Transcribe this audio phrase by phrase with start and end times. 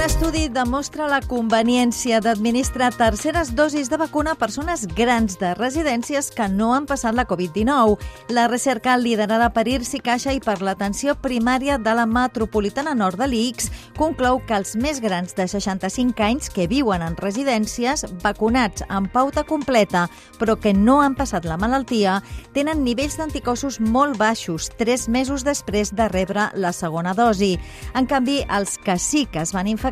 [0.00, 6.30] Un estudi demostra la conveniència d'administrar terceres dosis de vacuna a persones grans de residències
[6.32, 7.98] que no han passat la Covid-19.
[8.32, 13.28] La recerca liderada per IRSI Caixa i per l'atenció primària de la metropolitana nord de
[13.28, 13.68] l'IX
[13.98, 19.44] conclou que els més grans de 65 anys que viuen en residències vacunats amb pauta
[19.44, 20.06] completa
[20.40, 22.22] però que no han passat la malaltia
[22.56, 27.58] tenen nivells d'anticossos molt baixos tres mesos després de rebre la segona dosi.
[27.92, 29.89] En canvi, els que sí que es van infectar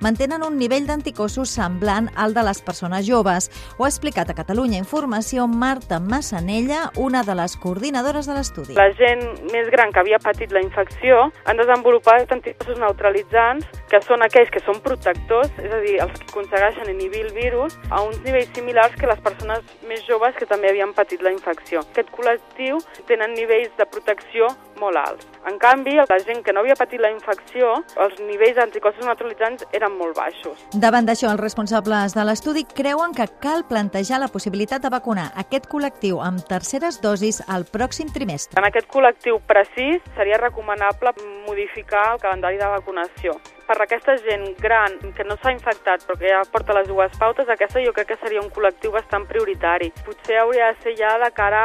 [0.00, 3.50] mantenen un nivell d'anticossos semblant al de les persones joves.
[3.78, 8.74] Ho ha explicat a Catalunya Informació Marta Massanella, una de les coordinadores de l'estudi.
[8.78, 9.22] La gent
[9.52, 14.62] més gran que havia patit la infecció han desenvolupat anticossos neutralitzants que són aquells que
[14.64, 18.94] són protectors, és a dir, els que aconsegueixen inhibir el virus a uns nivells similars
[18.96, 21.82] que les persones més joves que també havien patit la infecció.
[21.90, 22.78] Aquest col·lectiu
[23.10, 25.28] tenen nivells de protecció molt alts.
[25.48, 29.94] En canvi, la gent que no havia patit la infecció, els nivells d'anticossos neutralitzants eren
[29.96, 30.64] molt baixos.
[30.72, 35.68] Davant d'això, els responsables de l'estudi creuen que cal plantejar la possibilitat de vacunar aquest
[35.70, 38.60] col·lectiu amb terceres dosis al pròxim trimestre.
[38.60, 41.14] En aquest col·lectiu precís seria recomanable
[41.46, 43.36] modificar el calendari de vacunació.
[43.70, 47.48] Per aquesta gent gran que no s'ha infectat però que ja porta les dues pautes,
[47.48, 49.92] aquesta jo crec que seria un col·lectiu bastant prioritari.
[50.04, 51.62] Potser hauria de ser ja de cara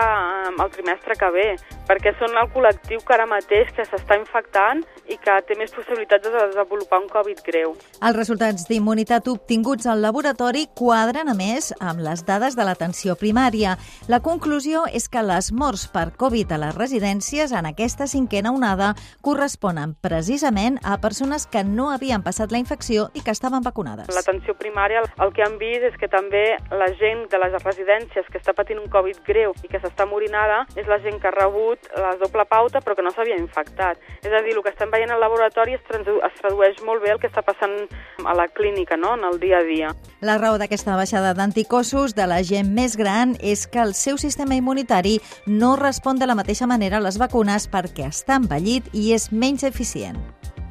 [0.51, 1.47] al trimestre que ve,
[1.87, 6.25] perquè són el col·lectiu que ara mateix que s'està infectant i que té més possibilitats
[6.25, 7.75] de desenvolupar un Covid greu.
[8.01, 13.75] Els resultats d'immunitat obtinguts al laboratori quadren, a més, amb les dades de l'atenció primària.
[14.11, 18.93] La conclusió és que les morts per Covid a les residències en aquesta cinquena onada
[19.25, 24.09] corresponen precisament a persones que no havien passat la infecció i que estaven vacunades.
[24.15, 28.41] L'atenció primària el que han vist és que també la gent de les residències que
[28.41, 31.35] està patint un Covid greu i que s'està morint ara és la gent que ha
[31.75, 33.97] rebut la doble pauta però que no s'havia infectat.
[34.23, 37.19] És a dir, el que estem veient al laboratori es, es tradueix molt bé el
[37.19, 37.87] que està passant
[38.25, 39.93] a la clínica, no?, en el dia a dia.
[40.21, 44.55] La raó d'aquesta baixada d'anticossos de la gent més gran és que el seu sistema
[44.55, 49.31] immunitari no respon de la mateixa manera a les vacunes perquè està envellit i és
[49.31, 50.19] menys eficient.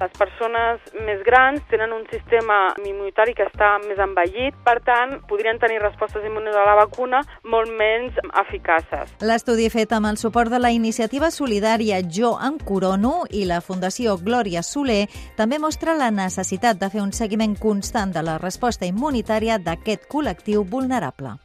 [0.04, 5.56] Les persones més grans tenen un sistema immunitari que està més envellit, per tant, podrien
[5.62, 9.15] tenir respostes immunes a la vacuna molt menys eficaces.
[9.25, 14.19] L'estudi fet amb el suport de la iniciativa solidària Jo en Corono i la Fundació
[14.20, 15.06] Glòria Soler
[15.38, 20.69] també mostra la necessitat de fer un seguiment constant de la resposta immunitària d'aquest col·lectiu
[20.69, 21.38] vulnerable.